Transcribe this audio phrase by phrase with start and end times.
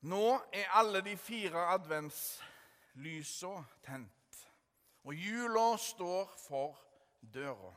[0.00, 3.52] Nå er alle de fire adventslysa
[3.84, 4.38] tent,
[5.04, 6.78] og jula står for
[7.20, 7.74] døra.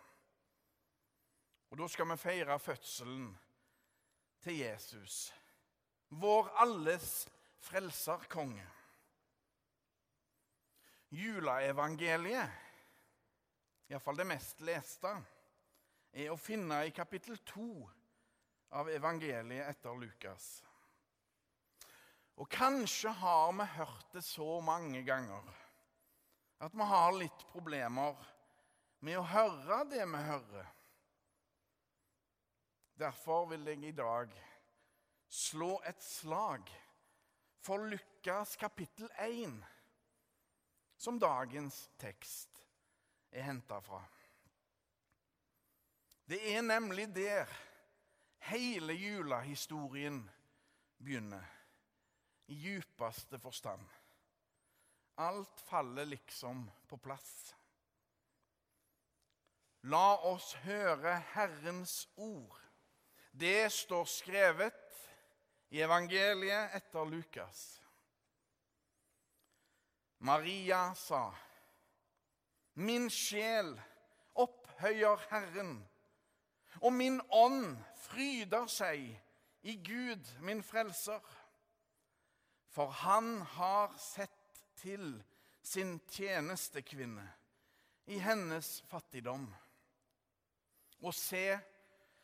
[1.70, 3.28] Og da skal vi feire fødselen
[4.42, 5.34] til Jesus,
[6.10, 7.28] vår alles
[7.60, 8.68] frelserkonge.
[11.12, 12.50] Juleevangeliet,
[13.90, 15.12] iallfall det mest leste,
[16.14, 17.68] er å finne i kapittel to
[18.80, 20.64] av evangeliet etter Lukas.
[22.42, 25.52] Og kanskje har vi hørt det så mange ganger
[26.64, 28.18] at vi har litt problemer
[29.04, 30.70] med å høre det vi hører.
[33.04, 34.34] Derfor vil jeg i dag
[35.28, 36.70] slå et slag
[37.64, 39.58] for Lukas kapittel 1,
[40.98, 42.64] som dagens tekst
[43.34, 44.00] er henta fra.
[46.30, 47.52] Det er nemlig der
[48.48, 50.22] hele julehistorien
[51.04, 51.63] begynner
[52.46, 53.86] i djupeste forstand.
[55.16, 57.56] Alt faller liksom på plass.
[59.84, 62.60] La oss høre Herrens ord.
[63.32, 65.00] Det står skrevet
[65.74, 67.64] i evangeliet etter Lukas.
[70.24, 71.34] Maria sa,
[72.74, 73.74] Min sjel
[74.40, 75.76] opphøyer Herren,
[76.82, 79.04] og min ånd fryder seg
[79.68, 81.20] i Gud, min frelser
[82.74, 85.14] for han har sett til
[85.64, 87.26] sin tjenestekvinne
[88.10, 89.46] i hennes fattigdom.
[91.04, 91.46] Og se,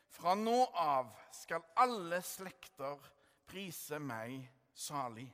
[0.10, 2.98] fra nå av skal alle slekter
[3.50, 4.42] prise meg
[4.74, 5.28] salig.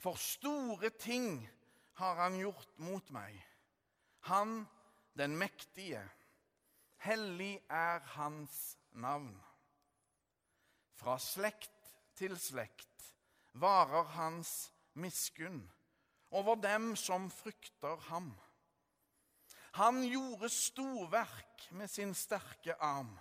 [0.00, 1.42] For store ting
[1.98, 3.34] har han gjort mot meg.
[4.30, 4.62] Han
[5.18, 6.02] den mektige.
[7.00, 9.32] Hellig er hans navn.
[11.00, 12.86] Fra slekt til slekt
[13.52, 15.62] varer hans miskunn
[16.30, 18.30] over dem som frykter ham.
[19.78, 23.12] Han gjorde storverk med sin sterke arm.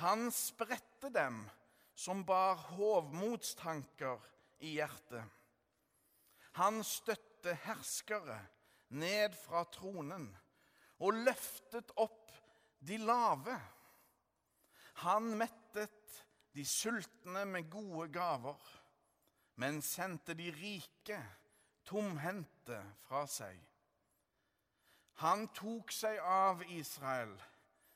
[0.00, 1.42] Han spredte dem
[1.94, 4.20] som bar hovmodstanker
[4.64, 5.24] i hjertet.
[6.56, 8.38] Han støtte herskere
[8.96, 10.30] ned fra tronen
[11.00, 12.32] og løftet opp
[12.80, 13.56] de lave.
[15.04, 16.24] Han mettet
[16.56, 18.58] de sultne med gode gaver
[19.60, 21.18] men sendte de rike
[21.84, 23.58] tomhendte fra seg.
[25.20, 27.34] Han tok seg av Israel,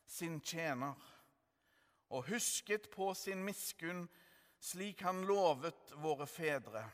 [0.05, 0.99] sin tjener,
[2.13, 4.05] og husket på sin miskunn
[4.61, 6.85] slik han lovet våre fedre,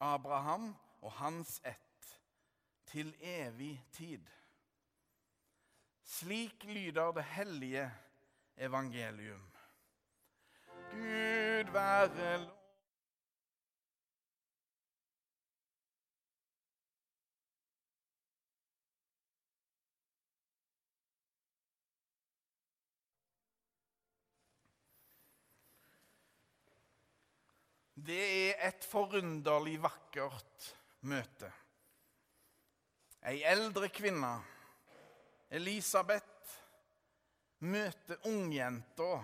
[0.00, 0.70] Abraham
[1.02, 2.08] og hans ett,
[2.88, 4.24] til evig tid.
[6.04, 7.84] Slik lyder det hellige
[8.56, 9.46] evangelium.
[10.96, 12.61] Gud være lov.
[28.06, 30.64] Det er et forunderlig vakkert
[31.06, 31.50] møte.
[33.30, 34.32] Ei eldre kvinne,
[35.54, 36.56] Elisabeth,
[37.62, 39.20] møter ungjenta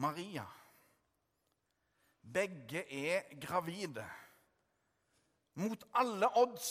[0.00, 0.46] Maria.
[2.22, 4.06] Begge er gravide.
[5.60, 6.70] Mot alle odds.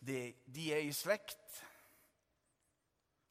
[0.00, 1.60] De, de er i slekt.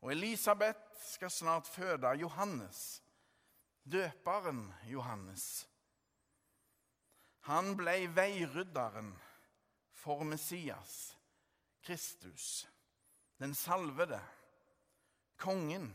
[0.06, 3.02] Og Elisabeth skal snart føde Johannes,
[3.84, 5.66] døperen Johannes.
[7.48, 9.14] Han ble veirydderen
[9.96, 11.16] for Messias,
[11.82, 12.68] Kristus,
[13.38, 14.20] den salvede,
[15.40, 15.94] kongen.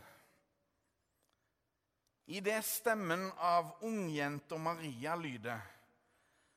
[2.27, 5.61] I det stemmen av ungjenta Maria lyder,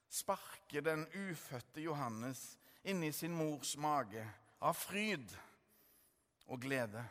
[0.09, 4.23] sparker den ufødte Johannes inni sin mors mage
[4.63, 5.27] av fryd
[6.47, 7.03] og glede.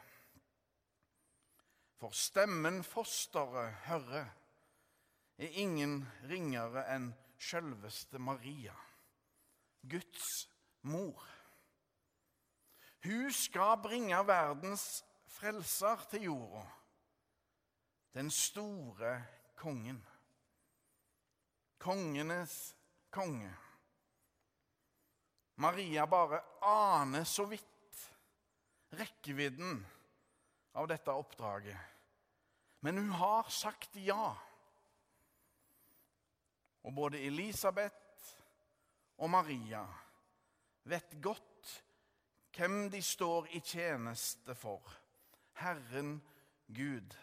[2.00, 4.26] For stemmen fosteret hører,
[5.36, 8.74] er ingen ringere enn sjølveste Maria,
[9.82, 10.48] Guds
[10.82, 11.22] mor.
[13.04, 15.04] Hun skal bringe verdens
[15.36, 16.64] frelser til jorda,
[18.16, 19.18] den store
[19.56, 20.00] kongen.
[21.78, 22.74] Kongenes
[23.12, 23.52] konge.
[25.56, 28.00] Maria bare aner så vidt
[28.96, 29.78] rekkevidden
[30.76, 31.78] av dette oppdraget.
[32.84, 34.34] Men hun har sagt ja.
[36.86, 38.34] Og både Elisabeth
[39.18, 39.82] og Maria
[40.86, 41.72] vet godt
[42.56, 44.84] hvem de står i tjeneste for.
[45.58, 46.20] Herren
[46.66, 47.16] Gud.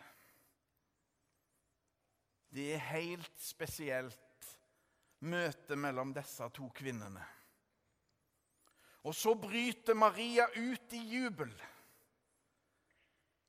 [2.54, 4.50] Det er helt spesielt
[5.26, 7.24] møtet mellom disse to kvinnene.
[9.04, 11.54] Og så bryter Maria ut i jubel.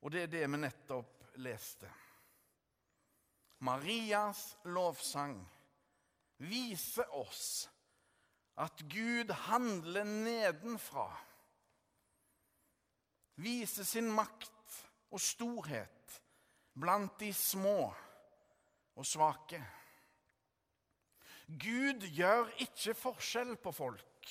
[0.02, 1.90] Og det er det vi nettopp leste.
[3.64, 5.38] Marias lovsang
[6.48, 7.68] viser oss
[8.60, 11.08] at Gud handler nedenfra.
[13.42, 14.78] Viser sin makt
[15.10, 16.20] og storhet
[16.78, 17.78] blant de små
[18.94, 19.60] og svake.
[21.46, 24.30] Gud gjør ikke forskjell på folk.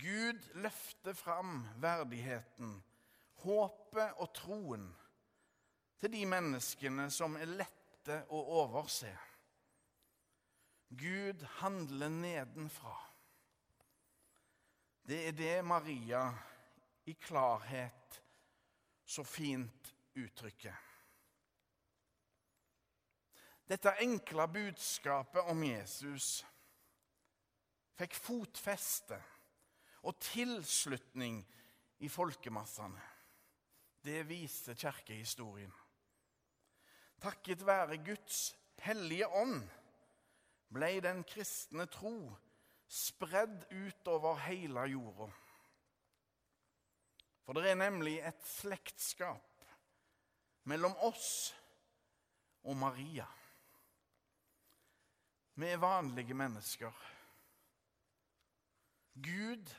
[0.00, 2.78] Gud løfter fram verdigheten,
[3.44, 4.86] håpet og troen
[6.00, 9.10] til de menneskene som er lette å overse.
[10.90, 12.96] Gud handler nedenfra.
[15.06, 16.24] Det er det Maria
[17.06, 18.22] i klarhet
[19.06, 20.76] så fint uttrykker.
[23.70, 26.40] Dette enkle budskapet om Jesus
[27.98, 29.18] fikk fotfeste
[30.02, 31.38] og tilslutning
[32.02, 33.02] i folkemassene.
[34.02, 35.72] Det viser kirkehistorien.
[37.20, 39.60] Takket være Guds hellige ånd
[40.70, 42.14] ble den kristne tro
[42.90, 45.30] spredd utover hele jorda.
[47.44, 49.64] For det er nemlig et slektskap
[50.70, 51.50] mellom oss
[52.62, 53.26] og Maria.
[55.58, 56.92] Vi er vanlige mennesker.
[59.20, 59.72] Gud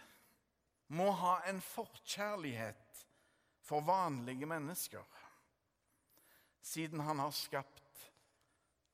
[0.92, 3.06] må ha en forkjærlighet
[3.64, 5.06] for vanlige mennesker,
[6.62, 8.12] siden han har skapt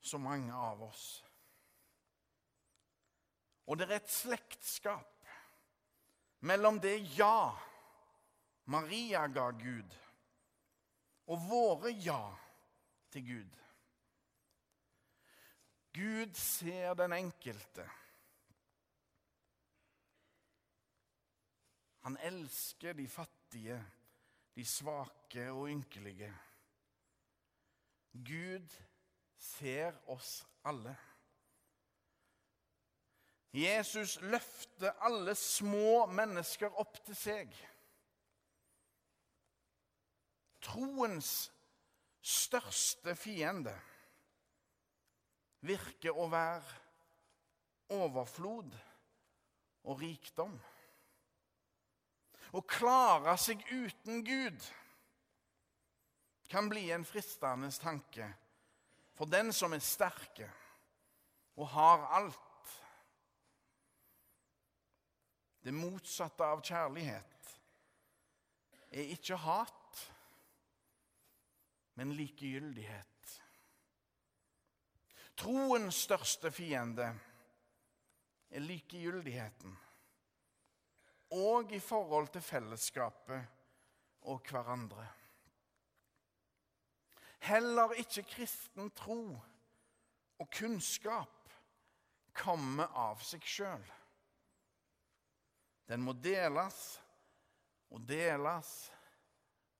[0.00, 1.24] så mange av oss.
[3.68, 5.14] Og det er et slektskap
[6.48, 7.52] mellom det ja
[8.68, 9.94] Maria ga Gud,
[11.28, 12.20] og våre ja
[13.12, 13.54] til Gud.
[15.96, 17.86] Gud ser den enkelte.
[22.04, 23.80] Han elsker de fattige,
[24.54, 26.32] de svake og ynkelige.
[28.12, 28.68] Gud
[29.38, 30.96] ser oss alle.
[33.54, 37.54] Jesus løfter alle små mennesker opp til seg.
[40.68, 41.30] Troens
[42.20, 43.72] største fiende
[45.64, 46.76] virker å være
[47.96, 48.74] overflod
[49.88, 50.58] og rikdom.
[52.52, 54.68] Å klare seg uten Gud
[56.48, 58.28] kan bli en fristende tanke
[59.18, 60.48] for den som er sterke
[61.58, 62.47] og har alt.
[65.68, 67.48] Det motsatte av kjærlighet
[68.88, 69.98] er ikke hat,
[72.00, 73.32] men likegyldighet.
[75.36, 77.10] Troens største fiende
[78.48, 79.76] er likegyldigheten.
[81.36, 85.04] Og i forhold til fellesskapet og hverandre.
[87.44, 89.20] Heller ikke kristen tro
[90.40, 91.52] og kunnskap
[92.32, 93.84] kommer av seg sjøl.
[95.88, 96.78] Den må deles
[97.88, 98.72] og deles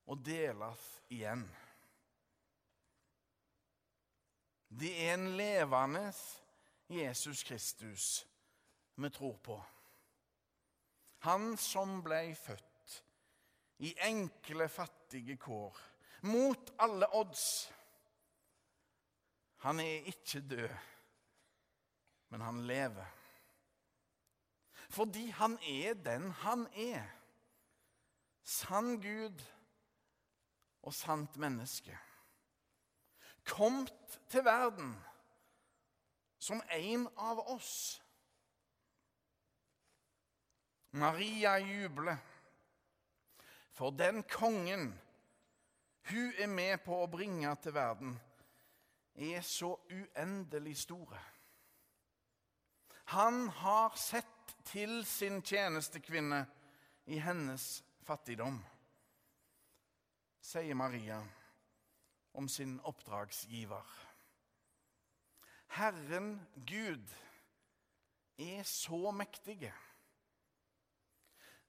[0.08, 1.44] og deles igjen.
[4.68, 6.06] Det er en levende
[6.88, 8.06] Jesus Kristus
[8.94, 9.58] vi tror på.
[11.28, 12.94] Han som ble født
[13.84, 15.76] i enkle, fattige kår,
[16.26, 17.44] mot alle odds.
[19.66, 20.74] Han er ikke død,
[22.28, 23.17] men han lever.
[24.88, 27.04] Fordi han er den han er.
[28.42, 29.44] Sann Gud
[30.82, 31.98] og sant menneske.
[33.44, 34.94] Komt til verden
[36.38, 38.02] som en av oss.
[40.90, 42.16] Maria jubler,
[43.72, 44.94] for den kongen
[46.08, 48.14] hun er med på å bringe til verden,
[49.14, 51.20] er så uendelig store.
[53.12, 54.37] Han har sett
[54.68, 56.42] til sin tjenestekvinne
[57.08, 57.66] i hennes
[58.04, 58.58] fattigdom,
[60.44, 61.22] sier Maria
[62.36, 63.86] om sin oppdragsgiver.
[65.78, 66.34] Herren
[66.68, 67.14] Gud
[68.38, 69.72] er så mektige.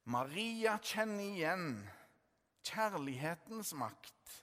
[0.10, 1.66] Maria kjenner igjen
[2.66, 4.36] kjærlighetens makt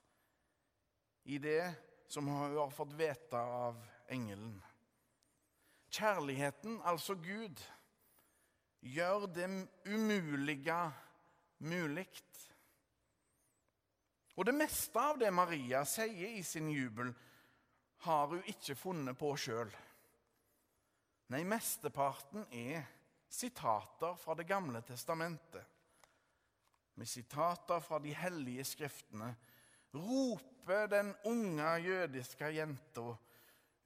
[1.26, 1.62] i det
[2.08, 3.80] som hun har fått vite av
[4.12, 4.58] engelen.
[5.90, 7.62] Kjærligheten, altså Gud,
[8.94, 9.48] gjør det
[9.88, 10.78] umulige
[11.58, 12.08] mulig.
[14.36, 17.12] Og det meste av det Maria sier i sin jubel,
[18.04, 19.70] har hun ikke funnet på sjøl.
[21.32, 22.84] Nei, mesteparten er
[23.32, 25.64] sitater fra Det gamle testamentet.
[26.96, 29.32] Med sitater fra de hellige skriftene
[29.96, 33.16] roper den unge jødiske jenta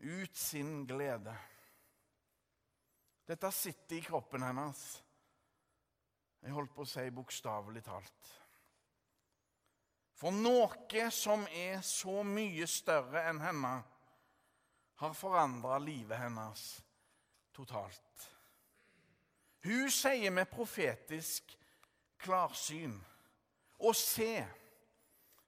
[0.00, 1.34] ut sin glede.
[3.30, 4.80] Dette sitter i kroppen hennes.
[6.42, 8.30] Jeg holdt på å si bokstavelig talt.
[10.18, 13.70] For noe som er så mye større enn henne,
[15.00, 16.64] har forandra livet hennes
[17.56, 18.26] totalt.
[19.62, 21.54] Hun sier med profetisk
[22.20, 22.98] klarsyn
[23.80, 24.42] Og se,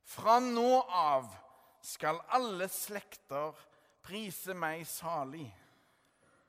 [0.08, 1.26] fra nå av
[1.84, 3.58] skal alle slekter
[4.06, 5.50] prise meg salig,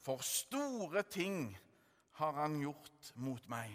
[0.03, 1.59] for store ting
[2.19, 3.71] har han gjort mot meg.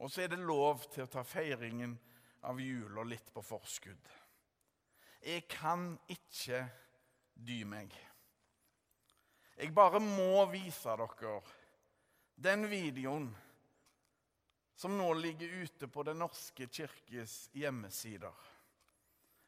[0.00, 1.96] Og så er det lov til å ta feiringen
[2.48, 4.06] av jula litt på forskudd.
[5.20, 6.62] Jeg kan ikke
[7.34, 7.92] dy meg.
[9.58, 11.34] Jeg bare må vise dere
[12.40, 13.28] den videoen
[14.80, 18.32] som nå ligger ute på Den norske kirkes hjemmesider.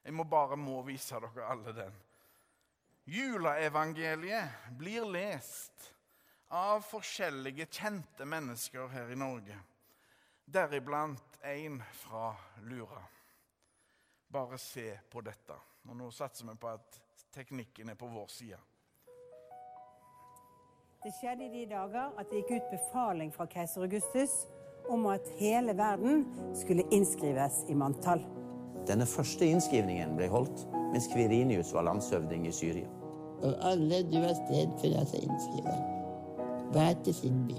[0.05, 2.03] Jeg må bare må vise dere alle den.
[3.05, 5.95] Juleevangeliet blir lest
[6.49, 9.57] av forskjellige kjente mennesker her i Norge.
[10.45, 13.03] Deriblant en fra Lura.
[14.29, 15.57] Bare se på dette.
[15.89, 17.01] Og nå satser vi på at
[17.35, 18.59] teknikken er på vår side.
[21.03, 24.45] Det skjedde i de dager at det gikk ut befaling fra keiser Augustus
[24.93, 26.23] om at hele verden
[26.55, 28.23] skulle innskrives i manntall.
[28.87, 32.89] Denne første innskrivningen ble holdt mens Kvirinius var landshøvding i Syria.
[33.43, 35.77] Og alle dro av sted for å seg innskrive,
[36.73, 37.59] hver til sin by.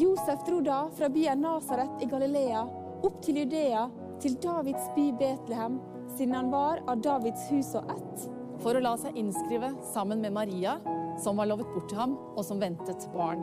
[0.00, 2.62] Josef dro da fra byen Nasaret i Galilea
[3.02, 3.86] opp til Judea,
[4.22, 5.80] til Davids by Betlehem,
[6.16, 8.28] siden han var av Davids hus og ett.
[8.62, 10.76] For å la seg innskrive sammen med Maria,
[11.22, 13.42] som var lovet bort til ham, og som ventet barn.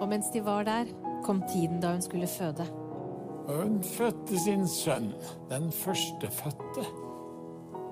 [0.00, 0.88] Og mens de var der,
[1.26, 2.66] kom tiden da hun skulle føde.
[3.44, 5.12] Og hun fødte sin sønn,
[5.50, 7.03] den førstefødte.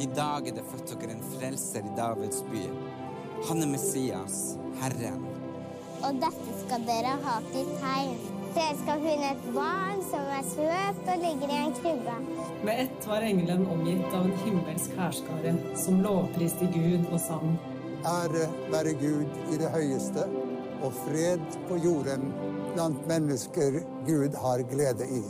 [0.00, 2.62] I dag er det født dere en frelser i Davids by.
[3.48, 4.36] Han er Messias,
[4.80, 5.26] Herren.
[6.02, 8.14] Og dette skal dere ha til tegn.
[8.56, 12.16] Dere skal finne et barn som er svøpt og ligger i en krybbe.
[12.64, 17.54] Med ett var engelen omgitt av en himmelsk hærskare som lovpriste Gud og sang.
[18.08, 20.24] Ære være Gud i det høyeste,
[20.82, 22.32] og fred på jorden
[22.72, 25.22] blant mennesker Gud har glede i.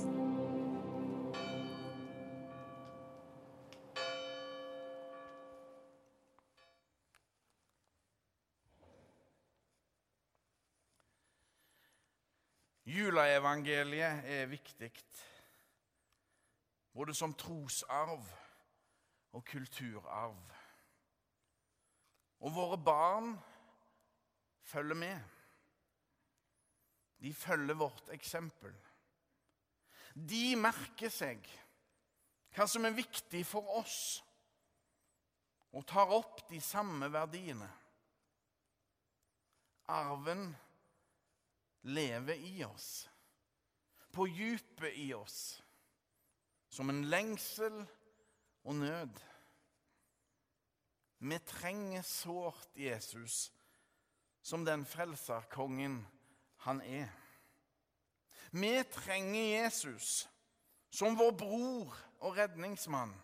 [12.93, 14.91] Juleevangeliet er viktig,
[16.93, 18.27] både som trosarv
[19.33, 20.53] og kulturarv.
[22.43, 23.31] Og våre barn
[24.63, 25.21] følger med.
[27.23, 28.75] De følger vårt eksempel.
[30.15, 31.47] De merker seg
[32.53, 34.21] hva som er viktig for oss,
[35.73, 37.69] og tar opp de samme verdiene.
[39.89, 40.51] Arven
[41.83, 43.11] lever i oss,
[44.12, 45.62] på dypet i oss,
[46.69, 47.83] som en lengsel
[48.65, 49.21] og nød.
[51.19, 53.53] Vi trenger sårt Jesus
[54.43, 56.01] som den frelserkongen
[56.67, 57.11] han er.
[58.51, 60.29] Vi trenger Jesus
[60.91, 63.15] som vår bror og redningsmann.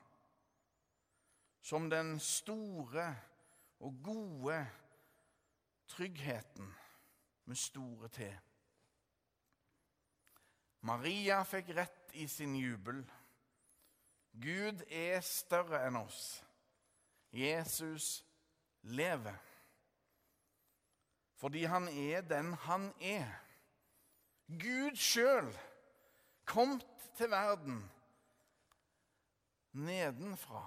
[1.60, 3.10] Som den store
[3.84, 4.62] og gode
[5.90, 6.70] tryggheten
[7.48, 8.28] med store T.
[10.84, 13.00] Maria fikk rett i sin jubel.
[14.36, 16.42] Gud er større enn oss.
[17.32, 18.20] Jesus
[18.82, 19.36] lever.
[21.40, 23.32] Fordi han er den han er.
[24.48, 25.48] Gud sjøl
[26.48, 26.78] kom
[27.16, 27.80] til verden
[29.72, 30.62] nedenfra.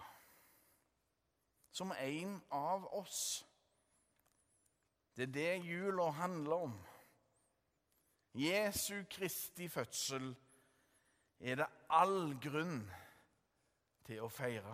[1.72, 3.46] Som en av oss.
[5.22, 6.72] Det er det jula handler om.
[8.34, 10.36] Jesu Kristi fødsel
[11.40, 12.80] er det all grunn
[14.08, 14.74] til å feire.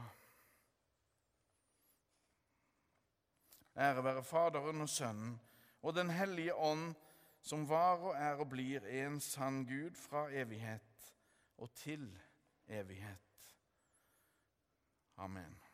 [3.75, 5.35] Ære være Faderen og Sønnen
[5.81, 6.95] og Den hellige ånd,
[7.41, 11.11] som var og er og blir en sann Gud fra evighet
[11.57, 12.07] og til
[12.67, 13.55] evighet.
[15.17, 15.66] Amen.